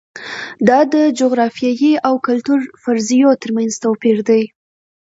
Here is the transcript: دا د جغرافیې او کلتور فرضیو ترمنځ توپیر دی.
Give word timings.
دا 0.67 0.79
د 0.93 0.95
جغرافیې 1.19 1.93
او 2.07 2.15
کلتور 2.27 2.59
فرضیو 2.83 3.29
ترمنځ 3.43 3.71
توپیر 3.83 4.17
دی. 4.29 4.43